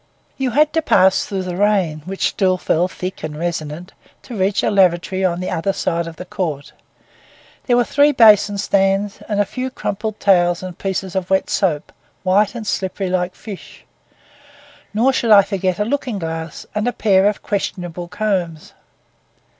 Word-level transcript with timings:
You 0.35 0.49
had 0.49 0.73
to 0.73 0.81
pass 0.81 1.25
through 1.25 1.43
the 1.43 1.55
rain, 1.55 2.01
which 2.05 2.29
still 2.29 2.57
fell 2.57 2.87
thick 2.87 3.21
and 3.21 3.37
resonant, 3.37 3.93
to 4.23 4.35
reach 4.35 4.63
a 4.63 4.71
lavatory 4.71 5.23
on 5.23 5.39
the 5.41 5.51
other 5.51 5.73
side 5.73 6.07
of 6.07 6.15
the 6.15 6.25
court. 6.25 6.73
There 7.65 7.77
were 7.77 7.83
three 7.83 8.11
basin 8.11 8.57
stands, 8.57 9.19
and 9.29 9.39
a 9.39 9.45
few 9.45 9.69
crumpled 9.69 10.19
towels 10.19 10.63
and 10.63 10.75
pieces 10.75 11.15
of 11.15 11.29
wet 11.29 11.51
soap, 11.51 11.91
white 12.23 12.55
and 12.55 12.65
slippery 12.65 13.11
like 13.11 13.35
fish; 13.35 13.85
nor 14.91 15.13
should 15.13 15.29
I 15.29 15.43
forget 15.43 15.77
a 15.77 15.85
looking 15.85 16.17
glass 16.17 16.65
and 16.73 16.87
a 16.87 16.93
pair 16.93 17.27
of 17.27 17.43
questionable 17.43 18.07
combs. 18.07 18.73